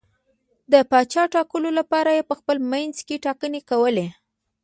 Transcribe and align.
د 0.71 0.73
پاچا 0.91 1.23
ټاکلو 1.33 1.69
لپاره 1.79 2.09
یې 2.17 2.23
په 2.29 2.33
خپل 2.39 2.57
منځ 2.71 2.95
کې 3.07 3.21
ټاکنې 3.25 3.61
کولې. 3.69 4.07